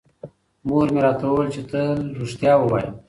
مور 0.67 0.87
مې 0.93 0.99
راته 1.05 1.25
وویل 1.27 1.49
چې 1.55 1.61
تل 1.69 1.99
رښتیا 2.19 2.53
ووایم. 2.57 2.93